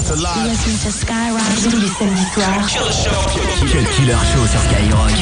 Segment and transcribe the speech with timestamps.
[0.00, 2.66] Tous les samedis soirs.
[2.66, 3.12] Killer Show.
[3.94, 5.12] Killer Show sur Skyrock.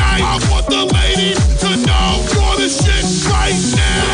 [0.00, 0.22] Tonight.
[0.22, 4.09] I want the ladies to know you're the shit right now.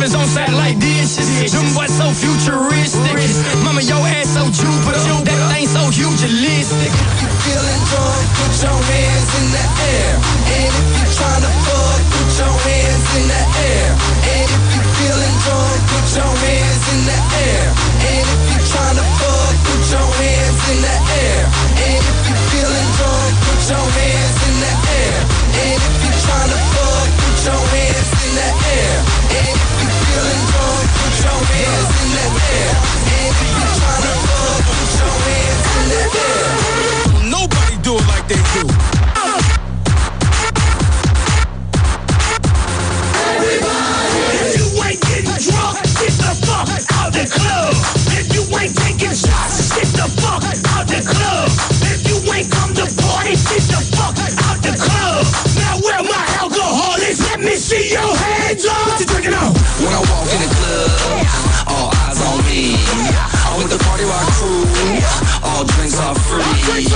[0.00, 1.52] On side like dishes.
[1.52, 3.20] Them so futuristic.
[3.60, 4.96] Mama, your ass so Jupiter.
[5.28, 6.88] That thing so hugeistic.
[7.20, 10.16] you feeling drunk, put your hands in the air.
[10.56, 13.88] And if you tryna fuck, put your hands in the air.
[14.24, 17.68] And if you feeling drunk, put your hands in the air.
[18.00, 20.99] And if you tryna fuck, put your hands in the air.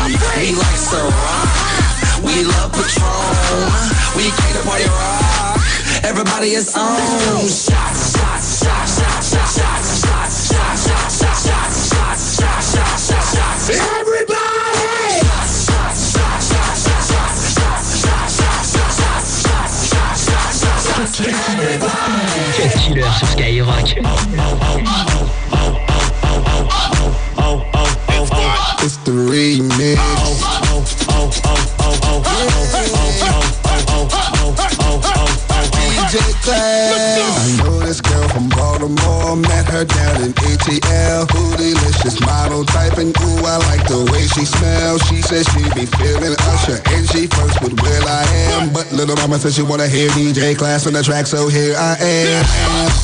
[0.04, 0.10] We
[0.52, 3.72] like Ciroc, we love Patron,
[4.14, 5.56] we came to party rock.
[6.04, 7.00] Everybody is on.
[7.48, 13.32] Shots, shots, shots, shots, shots, shots, shots, shots, shots, shots, shots, shots, shots, shots, shots,
[13.32, 13.70] shots.
[13.70, 15.24] Everybody!
[15.24, 21.24] Shots, shots, shots, shots, shots, shots, shots, shots, shots, shots, shots, shots, shots, shots, shots.
[22.58, 23.88] Cut Killer sur Skyrock.
[29.04, 30.33] The remix.
[39.74, 41.26] Her down in ATL.
[41.34, 45.02] Who delicious model type and ooh, I like the way she smells.
[45.10, 48.22] She says she be feeling Usher and she first with Will I
[48.54, 48.72] Am.
[48.72, 51.98] But little mama says she wanna hear DJ Class on the track, so here I
[51.98, 52.46] am.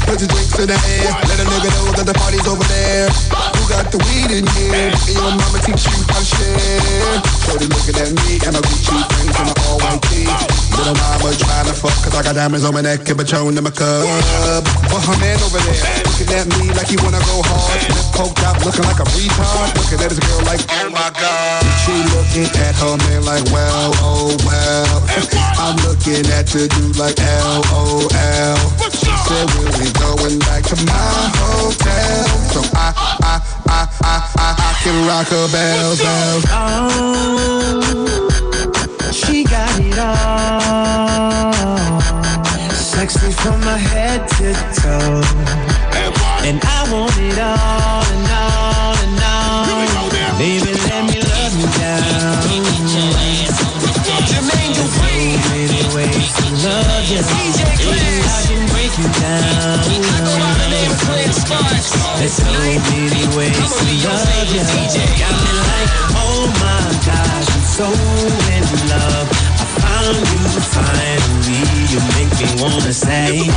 [0.06, 1.10] Put your drinks in the air.
[1.26, 3.10] Let a nigga know that the party's over there.
[3.58, 4.94] Who got the weed in here?
[4.94, 7.18] And your mama teach you how to share.
[7.50, 10.59] Shorty looking at me and I Gucci frames and my all white tee.
[10.76, 13.64] Little mama trying to fuck cause I got diamonds on my neck and Patron in
[13.64, 14.04] my cup.
[14.90, 17.82] But her man over there looking at me like he wanna go hard.
[17.90, 19.74] Lip poked out looking like a retard.
[19.76, 21.64] Looking at his girl like, oh my god.
[21.82, 25.00] She looking at her man like, well, oh well.
[25.60, 28.56] I'm looking at you do like L-O-L.
[28.90, 32.24] She said we'll be going back to my hotel.
[32.54, 36.44] So I, I, I, I, I, I can rock her bells, bells.
[36.48, 38.48] Oh,
[39.12, 41.52] she got it all.
[42.70, 45.22] Sexy from my head to toe.
[46.46, 50.10] And I want it all and all and all.
[50.38, 52.40] Baby, let me love you down.
[54.74, 55.20] Dupri.
[55.20, 57.20] So many ways to love you.
[57.20, 59.42] DJ Baby, I can break you down.
[59.42, 61.90] I go by the name of Clarence Sparks.
[62.18, 64.62] There's so many ways to love you.
[65.18, 67.88] Got me like, oh my gosh, I'm so
[68.90, 69.28] love.
[69.58, 71.62] I found you finally.
[71.90, 73.50] You make me wanna say.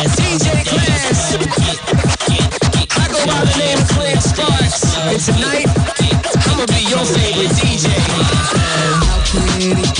[0.00, 1.34] DJ Clarence.
[2.96, 4.96] I go by the name of Clarence Sparks.
[4.96, 5.69] And tonight,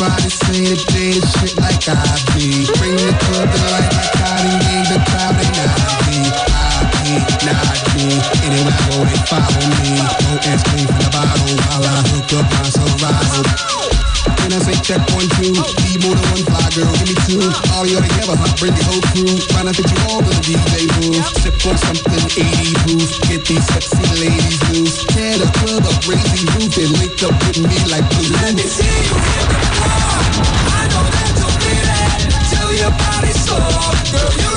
[0.01, 2.01] that they the shit like I
[2.33, 2.65] be?
[2.81, 4.57] Bring the club to life like Cardi,
[4.89, 5.77] the crowd not
[6.09, 6.25] me.
[6.49, 8.09] I be, not me.
[8.49, 10.01] Anywhere I go, they follow me.
[10.25, 14.00] Don't ask me for the bottle while I hook up my Serato.
[14.41, 17.41] When I say check one, two, need more than one fly girl, give me two.
[17.73, 18.53] All y'all together, huh?
[18.61, 19.33] Bring the whole crew.
[19.53, 21.25] Trying to fit you all in the DJ booth.
[21.41, 23.09] Sip on something 80 proof.
[23.31, 25.05] Get these sexy ladies loose.
[25.13, 28.35] Tear the club up, raise the roof, and link up with me like blue.
[28.43, 30.13] Let me see you hit the floor.
[30.69, 32.19] I know that you'll be there.
[32.51, 33.95] Till your body's sore.
[34.13, 34.50] Girl, you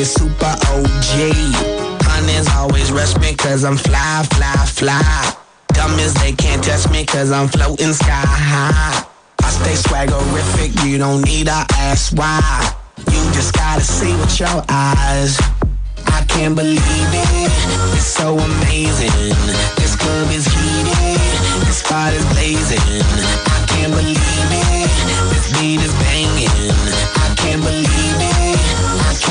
[0.00, 2.00] Willie, you get super OG.
[2.02, 5.36] Hunters always rush me cause I'm fly, fly, fly.
[5.74, 9.04] Dumb as they can't touch me cause I'm floating sky high.
[9.42, 12.40] I stay swaggerific, you don't need to ask why.
[12.98, 15.38] You just gotta see with your eyes.
[16.06, 17.52] I can't believe it,
[17.94, 19.12] it's so amazing.
[19.76, 21.20] This club is heated,
[21.66, 22.80] this spot is blazing.
[22.80, 24.90] I can't believe it,
[25.30, 26.19] this beat is banging.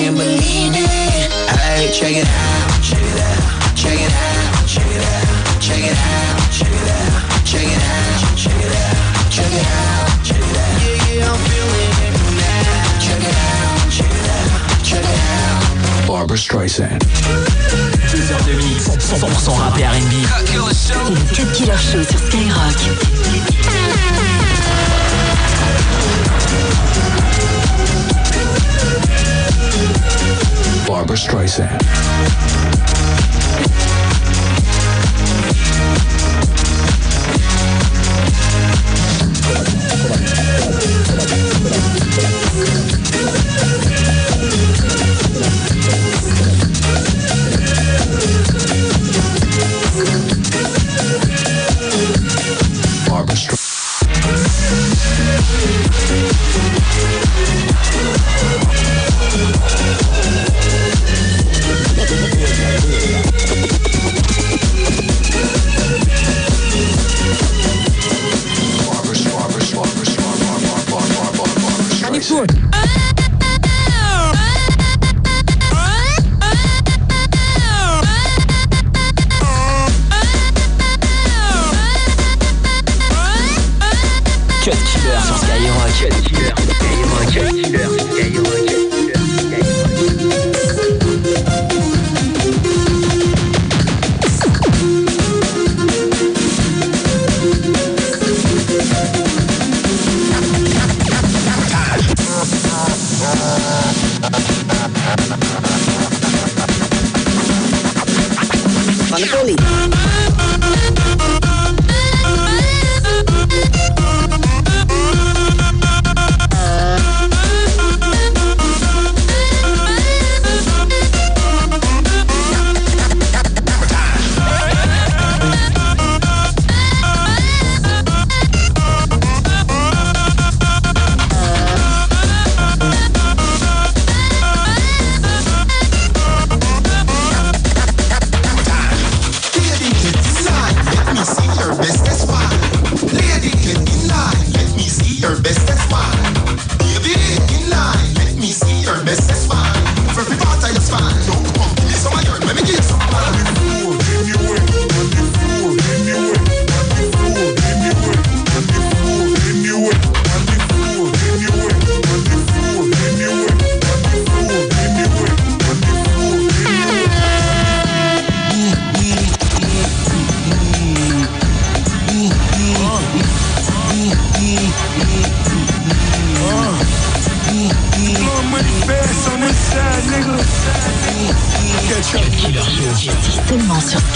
[0.10, 1.30] Can't believe it.
[1.60, 5.94] Hey, check it out, check it out, check it out, check it out, check it
[5.94, 10.58] out, check it out, check it out, check it out, check it out, check it
[10.58, 10.82] out.
[10.82, 12.98] Yeah, yeah, I'm feeling it now.
[13.00, 16.08] Check it out, check it out, check it out.
[16.08, 17.00] Barbara Streisand.
[18.10, 20.26] 2 heures de mix, 100% rap et R&B.
[20.74, 22.80] C'est le Cut Killer Show sur Skyrock.
[30.90, 32.59] Barbara Streisand.
[72.30, 72.99] Good.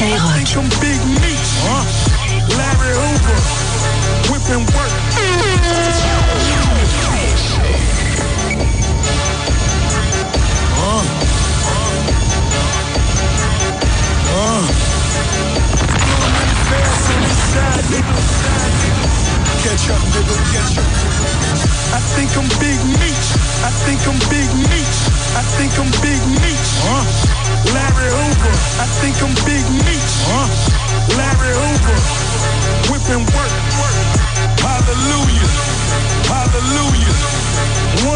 [0.05, 1.12] 你爱充冰。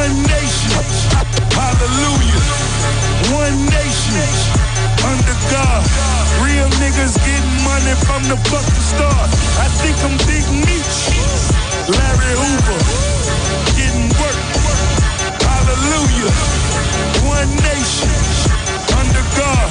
[0.08, 0.72] One nation.
[1.52, 2.40] Hallelujah.
[3.36, 4.24] One nation.
[5.04, 5.84] Under God.
[6.40, 9.28] Real niggas getting money from the fucking start.
[9.60, 10.88] I think I'm big meat.
[11.92, 12.80] Larry Hoover.
[13.76, 14.40] Getting work.
[15.44, 16.32] Hallelujah.
[17.28, 18.08] One nation.
[18.96, 19.68] Under God.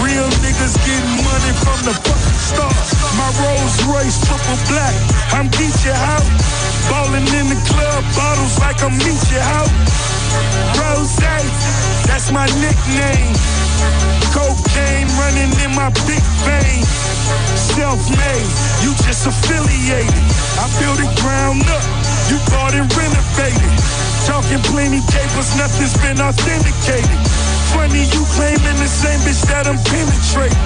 [0.00, 2.80] Real niggas getting money from the fucking start.
[3.20, 4.96] My Rolls Royce triple black.
[5.36, 6.65] I'm Geechee out.
[6.88, 9.70] Ballin' in the club, bottles like a meet you, hoe.
[10.78, 11.16] Rose,
[12.06, 13.34] that's my nickname.
[14.32, 16.82] Cocaine running in my big vein.
[17.56, 18.50] Self-made,
[18.82, 20.26] you just affiliated.
[20.60, 21.84] I built it ground up,
[22.30, 23.72] you bought and renovated.
[24.26, 27.20] Talking plenty capers, nothing's been authenticated.
[27.74, 30.65] Funny you claiming the same bitch that I'm penetrating.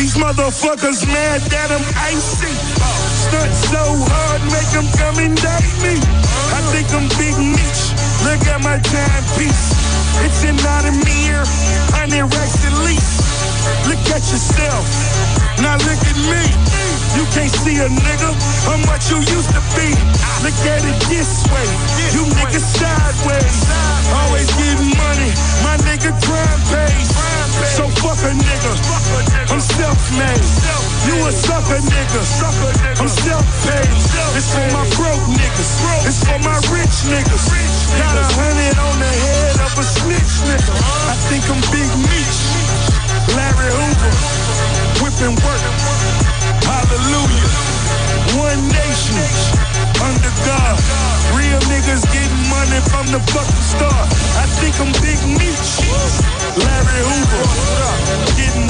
[0.00, 2.48] These motherfuckers mad that I'm icy.
[3.20, 5.92] Stunt so hard, make them come date me.
[6.56, 7.82] I think I'm Big Meech.
[8.24, 9.76] Look at my timepiece.
[10.24, 11.44] It's an Audemir,
[12.00, 13.12] 100 racks at least.
[13.92, 14.88] Look at yourself.
[15.60, 16.48] Now look at me.
[17.20, 18.32] You can't see a nigga
[18.64, 19.92] how much you used to be.
[20.40, 21.68] Look at it this way.
[22.16, 23.56] You niggas sideways.
[24.16, 25.30] Always getting money.
[25.60, 27.19] My nigga crime pays.
[27.66, 28.72] So fuck a nigga.
[29.50, 30.44] I'm self-made.
[31.06, 32.20] You a sucker nigga.
[33.00, 33.90] I'm self-paid.
[34.36, 35.70] It's for my broke niggas.
[36.06, 37.44] It's for my rich niggas.
[37.98, 40.74] Got a hundred on the head of a snitch nigga.
[41.10, 42.38] I think I'm Big Meech.
[43.34, 44.12] Larry Hoover.
[45.02, 45.62] Whipping work.
[46.64, 47.29] Hallelujah.
[48.50, 49.14] One nation.
[50.02, 50.74] Under God.
[51.38, 54.10] Real niggas getting money from the fucking start.
[54.42, 55.70] I think I'm Big Meech.
[56.58, 57.46] Larry Hoover.
[58.34, 58.66] Getting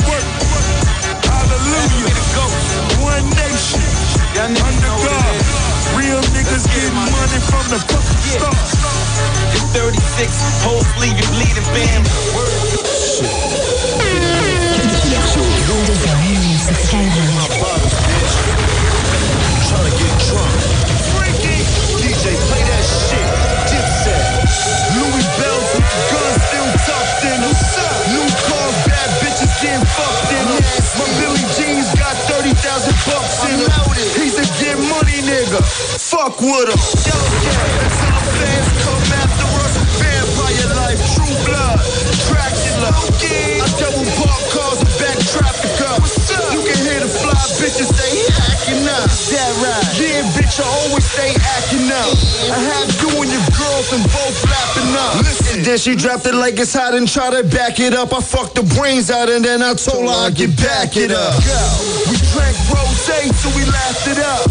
[50.87, 52.15] always stay acting up.
[52.49, 55.15] I have you and your girls and both lapping up.
[55.21, 55.63] Listen.
[55.63, 58.13] Then she dropped it like it's hot and try to back it up.
[58.13, 61.37] I fucked the brains out and then I told her I'd get back it up.
[61.45, 61.63] Go.
[62.11, 63.01] We drank rose
[63.41, 64.47] till we laughed it up.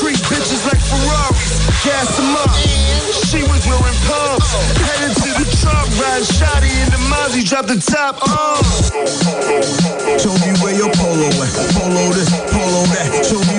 [0.00, 2.50] Treat bitches like Ferraris, gas them up.
[3.28, 4.48] She was wearing pumps,
[4.80, 8.18] headed to the truck, riding shoddy in the Mozzie, drop the top.
[8.20, 8.60] Uh.
[10.18, 11.52] Show me where your polo at.
[11.76, 13.24] Polo this, polo that.
[13.24, 13.51] Show me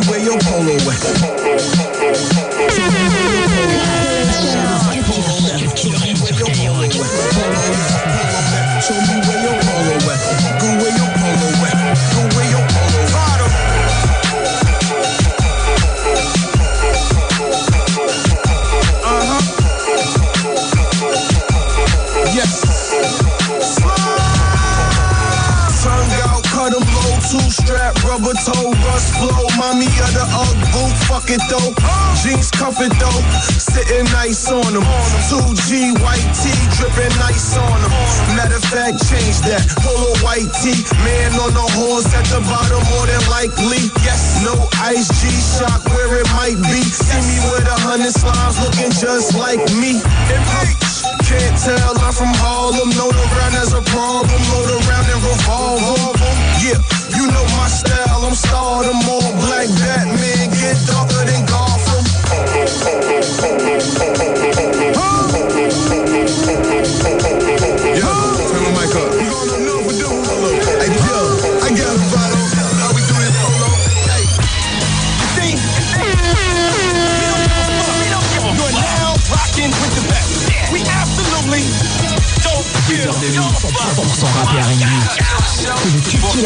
[27.33, 29.41] two strap, rubber toe, rust flow.
[29.57, 31.73] Mommy of the Ugg boot, fuck it though.
[32.21, 33.21] Jeans cuff though,
[33.57, 34.85] sitting nice on them.
[35.33, 37.89] 2G white tee, dripping nice on them.
[38.37, 39.65] Matter of fact, change that.
[39.81, 43.81] Polo white tee, man on the horse at the bottom, more than likely.
[44.05, 46.85] Yes, no ice G shock where it might be.
[46.85, 50.92] See me with a hundred slimes looking just like me.
[51.33, 52.89] Can't tell, I'm from Harlem.
[52.93, 54.37] Know the ground has a problem.
[54.53, 56.13] Load around and revolve.
[56.61, 56.77] Yeah,
[57.17, 58.21] you know my style.
[58.21, 59.01] I'm stardom.
[59.09, 60.53] All black Batman.
[60.53, 62.05] Get darker than Gotham.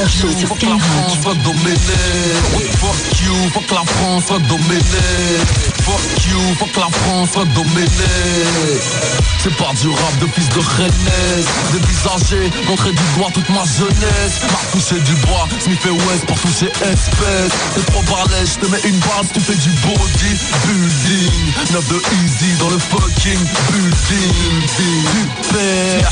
[0.08, 1.38] Show sur Fuck la France, fuck.
[2.78, 5.77] Fuck you, fuck la France, fuck.
[5.88, 7.88] Fuck you, que la France dominée
[9.40, 10.92] C'est pas du rap de fils de Rennes.
[11.72, 14.42] Dévisager, montrer du doigt toute ma jeunesse.
[14.52, 17.54] M'a touché du bois, et West pour toucher espèce.
[17.74, 20.36] T'es trop balèze, je te mets une base, tu fais du body
[20.68, 21.54] building.
[21.72, 23.40] 9 de easy dans le fucking
[23.72, 24.68] building.
[25.40, 26.12] Super,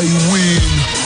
[0.00, 0.60] I win.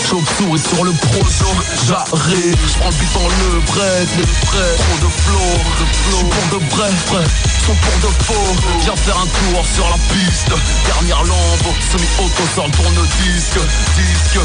[0.08, 1.50] Chauve-souris sur le projo,
[1.88, 2.56] j'arrive.
[2.68, 5.56] J'prends le beat en le break, le prêt Trop de flow,
[5.92, 7.24] J'suis pour de vrai, vrai
[7.66, 10.54] Sont pour de faux, viens faire un tour sur la piste.
[10.86, 13.58] Dernière lampe, semi-auto sur le tourne-disque
[13.96, 14.38] Disque.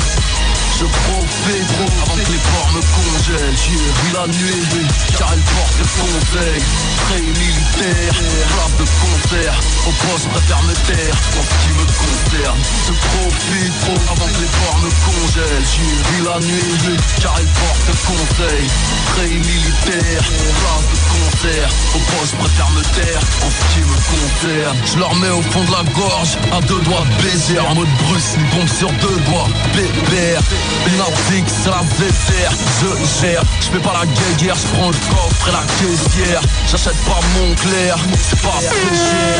[0.79, 3.57] Je profite trop avant que les ports me congèlent.
[3.61, 4.87] J'ai vu la nuit
[5.19, 6.61] car elle porte conseil
[7.05, 8.13] Très militaire,
[8.57, 9.59] place de concert.
[9.85, 11.15] Au poste préfère me taire.
[11.37, 15.65] En ce qui me concerne Je profite trop avant que les ports me congèlent.
[15.69, 18.65] J'ai vu la nuit car elle porte conseil
[19.13, 21.69] Très militaire, place de concert.
[21.93, 25.63] Au poste préfère me taire en ce qui me concerne Je leur mets au fond
[25.63, 29.47] de la gorge à deux doigts baiser En mode Bruce, une bombe sur deux doigts
[29.73, 30.41] Bébert
[30.97, 33.43] Nordique, c'est la VCR, je gère.
[33.59, 34.05] Je fais pas la
[34.37, 36.41] guerre, je prends le coffre et la caissière.
[36.69, 39.39] J'achète pas mon clair, c'est pas assez cher.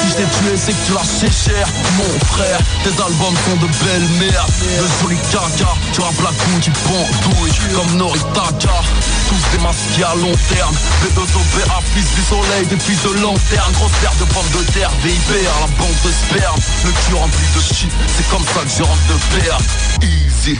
[0.00, 1.66] Si je t'ai tué, c'est que tu l'as cher.
[1.98, 6.60] Mon frère, tes albums sont de belles merdes De jolis caca, tu rappes la couille
[6.60, 8.80] qui pendouille Comme Noritaka.
[9.28, 10.74] Tous des masqués à long terme.
[11.02, 14.90] B2OB à fils du soleil, des fils de lanterne Grosse paire de pommes de terre,
[15.02, 16.60] VIP la banque de sperme.
[16.84, 19.58] Le cul rempli de shit, c'est comme ça que je rentre de père
[20.02, 20.58] Easy.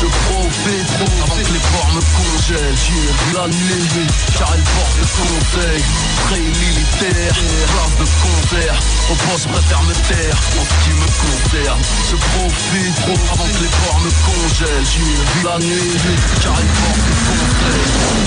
[0.00, 2.76] Je profite trop avant que les ports me congèlent.
[2.76, 5.82] J'ai vu la nuit car elle porte le conseil.
[6.26, 8.76] Très militaire, place de concert
[9.10, 11.80] Au poste je préfère me taire en ce qui me concerne.
[12.10, 12.98] Je profite
[13.32, 14.84] avant que les ports me congèlent.
[14.84, 15.96] J'ai vu la nuit
[16.42, 17.84] car elle porte le conseil.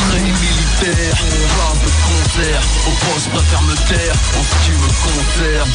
[0.10, 4.15] Très militaire, place de concert Au poste préfère me taire.
[4.38, 5.72] En ce qui me concerne.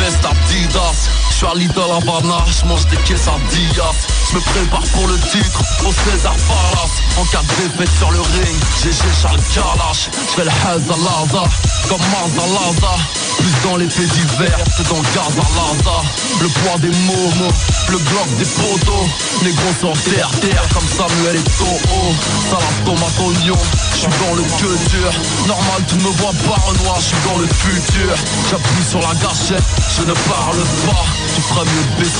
[0.00, 1.08] Veste Adidas.
[1.30, 3.92] Je suis à Lidl Havana, je mange des quesadillas
[4.30, 7.02] Je me prépare pour le titre au César Palace.
[7.16, 9.97] En cas de défaite sur le ring, GG Charles Kalash
[10.38, 11.42] Je fais le Hazalaza,
[11.88, 12.94] comme Mazalaza
[13.38, 15.98] Plus dans les faits divers que dans Gazalaza
[16.40, 17.50] Le poids des mots,
[17.88, 19.08] le bloc des poteaux.
[19.42, 22.14] Négro sur terre, terre comme Samuel et Toho
[22.50, 23.58] Salade, oignon,
[23.92, 25.10] je suis dans le queue dur.
[25.48, 28.14] Normal tu me vois pas Renoir, je suis dans le futur.
[28.48, 29.64] J'appuie sur la gâchette,
[29.96, 31.04] je ne parle pas.
[31.34, 32.10] Tu feras mieux de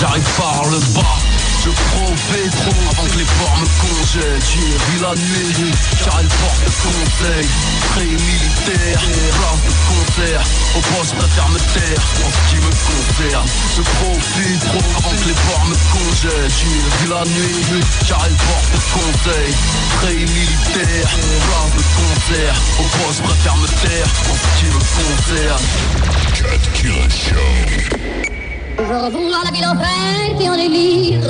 [0.00, 1.35] j'arrive par le bas
[1.66, 4.42] je profite trop avant que les ports me congèlent.
[4.54, 5.72] J'ai vu la nuit
[6.04, 7.46] car elle porte conseil.
[7.90, 9.00] Très militaire,
[9.36, 10.42] place de concert
[10.76, 13.48] Au poste préfère me taire en ce qui me concerne.
[13.76, 16.54] Je profite trop avant que les ports me congèlent.
[16.54, 19.50] J'ai vu la nuit car elle porte conseil.
[20.02, 21.08] Très militaire,
[21.46, 25.64] place de concert Au poste préfère me taire en ce qui me concerne.
[26.32, 27.75] Cut Killer Show.
[28.78, 31.20] Je revois la ville en fête et en délire.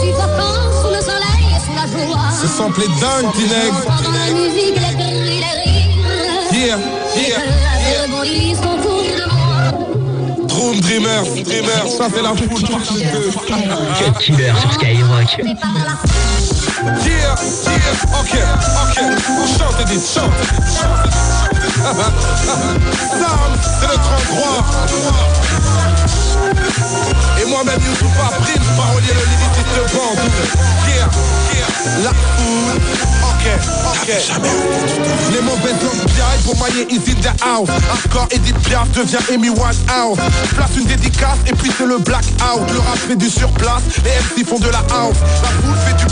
[0.00, 2.30] Suffoquant sous le soleil et sous la joie.
[2.40, 3.72] Ce sample est dingue, Tineg.
[4.04, 5.96] Dans la musique, les cris, les rires.
[6.52, 6.78] Yeah,
[7.16, 7.40] Les yeah.
[7.40, 9.62] fleurs rebondissent autour de moi.
[10.46, 12.76] Dream Dreamers, Dreamers, ça c'est la foule Cut
[14.20, 15.30] Killer sur Skyrock.
[17.04, 17.34] Yeah, yeah,
[18.20, 18.32] ok,
[18.82, 18.96] ok.
[19.58, 20.32] Chante et dis, chante.
[21.72, 24.64] Sam, c'est notre endroit.
[27.40, 30.28] Et moi-même, Youssoufa Prime, parolier, le lyriciste bandou.
[30.86, 31.08] Yeah,
[31.54, 31.70] yeah,
[32.04, 32.80] la foule.
[33.22, 33.44] Ok,
[33.86, 34.08] ok.
[35.32, 37.68] Les mauvaises langues piaillent pour mailler Easy the House.
[37.90, 40.18] Hardcore Edith Piaf devient Amy Winehouse.
[40.54, 42.70] Place une dédicace et puis c'est le blackout.
[42.72, 45.16] Le rap fait du surplace, les MC font de la house.
[45.42, 46.06] La foule fait du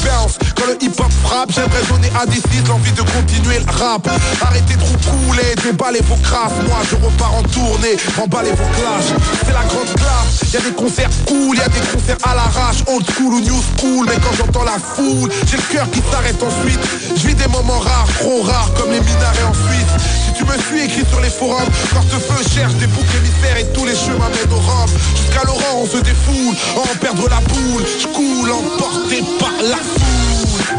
[1.40, 4.08] frappe, j'aimerais donner à des l'envie de continuer le rap.
[4.42, 6.52] Arrêtez de couler, déballez vos crasses.
[6.68, 9.12] Moi je repars en tournée, emballez vos clashs.
[9.44, 10.52] C'est la grande classe.
[10.52, 13.60] Y a des concerts cool, y a des concerts à l'arrache, old school ou new
[13.76, 14.06] school.
[14.06, 16.80] Mais quand j'entends la foule, j'ai le cœur qui s'arrête ensuite.
[17.16, 19.92] Je vis des moments rares, trop rares, comme les minarets en Suisse.
[20.26, 23.84] Si tu me suis écrit sur les forums, portefeu cherche des boucs émissaires et tous
[23.84, 24.90] les chemins mènent au Rhum.
[25.16, 27.84] Jusqu'à Laurent, on se défoule, en perdre la boule.
[28.00, 30.29] Je coule, emporté par la foule.
[30.60, 30.76] Yeah,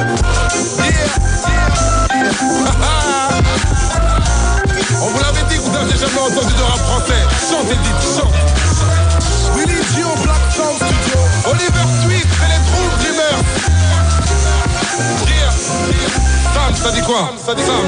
[1.50, 1.72] yeah.
[5.02, 7.22] On vous l'avait dit que vous n'avez jamais entendu de rap français.
[7.50, 8.36] Chantez, dites, chante.
[9.56, 9.82] Willy
[10.24, 11.20] Black Sound Studio.
[11.50, 13.42] Oliver Twist, c'est les True Dreamers.
[15.28, 15.52] Yeah.
[16.54, 17.86] Sam, ça dit quoi Ça dit Sam.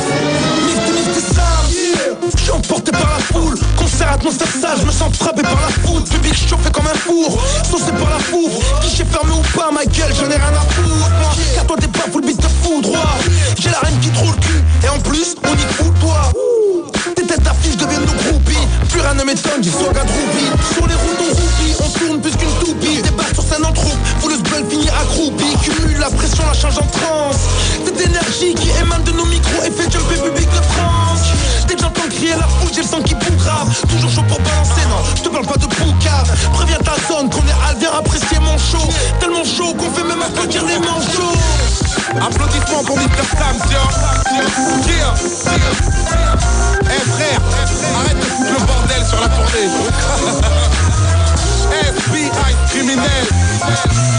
[2.35, 5.69] Je suis emporté par la foule, concert atmosphère sale, je me sens frappé par la
[5.69, 7.37] foudre, public chauffé comme un four,
[7.69, 10.62] saucé par la foudre, guichet fermé ou pas, ma gueule, j'en ai rien à
[19.73, 23.01] Sur les routes on roupie, on tourne plus qu'une toupie.
[23.01, 23.97] Débarque sur scène en troupe,
[24.29, 25.57] le gueule finit accroupi.
[25.63, 27.41] Cumule la pression, la change en transe.
[27.83, 31.25] Cette énergie qui émane de nos micros Et fait jumper public de France.
[31.67, 33.69] Dès que j'entends crier la foule, j'ai le sang qui bout grave.
[33.89, 37.41] Toujours chaud pour balancer, non, je te parle pas de boucave Préviens ta zone qu'on
[37.41, 38.87] est viens apprécier mon show.
[39.19, 41.37] Tellement chaud qu'on fait même applaudir les manchots
[42.21, 43.23] Applaudissements pour Mr.
[43.37, 43.89] Sam, tiens.
[44.83, 45.13] Tiens,
[46.81, 47.41] Eh frère,
[47.99, 49.69] arrête de foutre le bordel sur la tournée.
[51.73, 53.25] FBI criminel,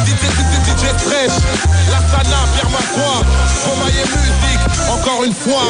[0.04, 1.36] DJ DJ DJ Fresh,
[1.90, 3.22] Lassana, Pierre Macroix,
[3.66, 5.62] Romaille Musique, encore une fois,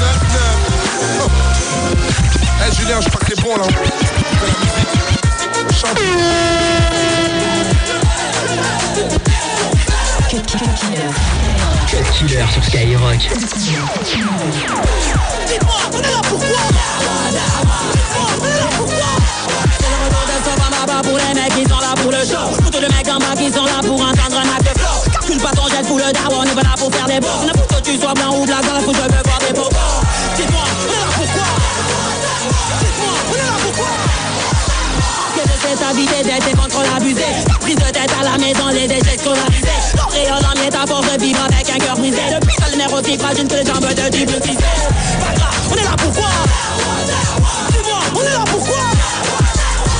[0.00, 1.28] 9, 5, 9, 9.
[2.66, 3.64] Eh Julien, je crois que c'est bon là.
[5.72, 5.98] Chante.
[11.86, 13.18] Cut Killer sur Skyrock.
[15.46, 16.46] Dites-moi, on est là pourquoi
[18.40, 19.10] on est là pourquoi
[19.78, 22.70] C'est le retour de Sopamaba pour les mecs qui sont là pour le show Pour
[22.70, 25.38] tous les mecs en bas qui sont là pour entendre un acte de flow Calcule
[25.42, 28.00] pas ton jet pour le daron, on est pas là pour faire des beaux tu
[28.00, 29.68] sois blanc ou blague, alors faut jamais voir des mots.
[30.36, 31.48] Dites-moi, on est là pourquoi
[32.80, 33.92] Dis-moi, on est là pourquoi
[35.34, 37.24] Que de cette habité d'être contre l'abusé.
[37.60, 39.80] Prise de tête à la maison, les déchets scolarisés.
[39.96, 42.20] Ton rayon d'âme est à force de vivre avec un cœur brisé.
[42.40, 45.76] Depuis ça, le nerf aussi fragile que les jambes de du bleu Pas grave, on
[45.76, 46.28] est là pourquoi
[47.70, 48.84] Dis-moi, on est là pourquoi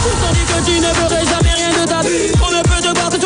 [0.02, 2.32] Tout dit que tu ne verrais jamais rien de ta vie.
[2.46, 3.17] On ne peut te battre